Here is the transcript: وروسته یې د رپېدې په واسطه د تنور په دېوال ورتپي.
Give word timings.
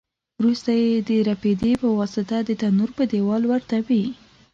وروسته 0.39 0.71
یې 0.81 0.91
د 1.07 1.09
رپېدې 1.27 1.71
په 1.81 1.87
واسطه 1.97 2.37
د 2.43 2.49
تنور 2.61 2.89
په 2.97 3.03
دېوال 3.11 3.43
ورتپي. 3.47 4.03